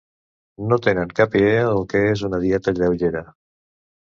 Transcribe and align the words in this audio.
No 0.71 0.77
tenen 0.87 1.11
cap 1.19 1.37
idea 1.41 1.61
del 1.67 1.85
que 1.93 2.03
és 2.15 2.25
una 2.31 2.41
dieta 2.47 2.75
lleugera 2.81 3.25